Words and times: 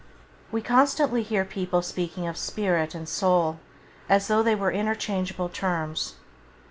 We 0.51 0.63
constantly 0.63 1.21
hear 1.21 1.45
people 1.45 1.83
speaking 1.83 2.27
of 2.27 2.35
spirit 2.35 2.95
and 2.95 3.07
soul 3.07 3.59
as 4.09 4.29
though 4.29 4.41
they 4.41 4.55
were 4.55 4.71
interchangeable 4.71 5.49
terms. 5.49 6.15